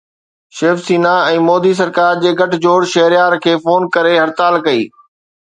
شيو 0.59 0.77
سينا 0.85 1.11
۽ 1.33 1.37
مودي 1.47 1.73
سرڪار 1.81 2.13
جي 2.23 2.31
گٹھ 2.41 2.55
جوڙ 2.65 2.79
شهريار 2.95 3.33
کي 3.45 3.53
فون 3.67 3.81
ڪري 3.99 4.15
هڙتال 4.25 4.55
ڪئي 4.67 4.83